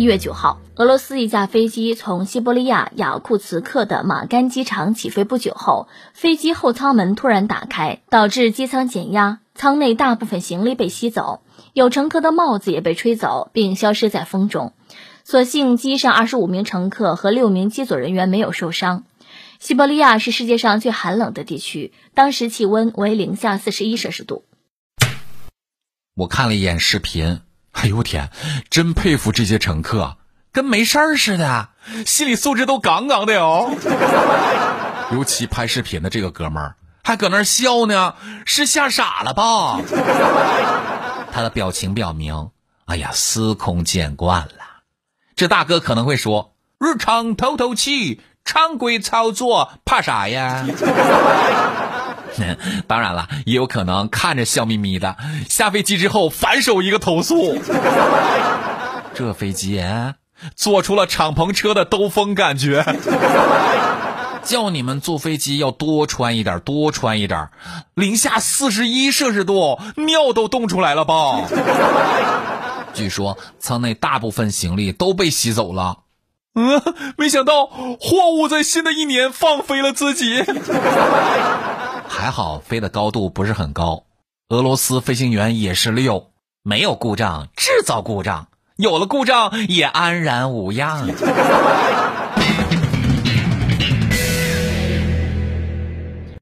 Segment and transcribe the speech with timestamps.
[0.00, 11.42] 一月九号，俄罗斯一架飞机从西伯利亚雅库茨克的马干机场起飞不久后，飞机后舱门突然打开，导致机舱减压，舱内大部分行李被吸走，
[11.74, 14.72] 有乘客的帽子也被吹走，并消失在风中。
[15.22, 19.04] 所幸机上二十五名乘客和六名机组人员没有受伤。
[19.58, 24.44] 西伯利亚是世界上最寒冷的地区，当时气温为零下四十一摄氏度。
[26.16, 27.40] 我看了一眼视频。
[27.82, 28.30] 哎呦天，
[28.68, 30.16] 真佩服这些乘客，
[30.52, 31.70] 跟没事儿似的，
[32.04, 33.74] 心理素质都杠杠的哟。
[35.12, 39.80] 尤其拍视频的这个哥们儿，还搁那儿笑呢，是吓傻了吧？
[41.32, 42.50] 他的表情表明，
[42.84, 44.82] 哎呀，司空见惯了。
[45.34, 50.66] 这大哥可能会说：“日常透透气，常规操作，怕啥呀？”
[52.86, 55.16] 当然了，也有可能看着笑眯眯的，
[55.48, 57.58] 下飞机之后反手一个投诉。
[59.14, 59.82] 这飞机
[60.54, 62.84] 做出了敞篷车的兜风感觉，
[64.42, 67.50] 叫你们坐飞机要多穿一点，多穿一点。
[67.94, 71.42] 零下四十一摄氏度，尿都冻出来了吧？
[72.94, 75.98] 据说舱内大部分行李都被吸走了。
[76.54, 76.82] 嗯，
[77.16, 80.42] 没想到货物在新的一年放飞了自己。
[82.20, 84.04] 还好飞的高度不是很高，
[84.50, 86.26] 俄罗斯飞行员也是六，
[86.62, 91.08] 没有故障制造故障，有了故障也安然无恙。